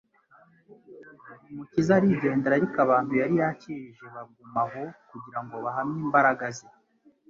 Umukiza 1.49 1.91
arigendera, 1.97 2.53
ariko 2.55 2.77
abantu 2.85 3.11
yari 3.21 3.33
yakijije 3.41 4.05
baguma 4.13 4.61
aho 4.65 4.83
kugira 5.09 5.39
ngo 5.43 5.55
bahamye 5.65 5.99
imbaraga 6.05 6.45
ze. 6.57 6.67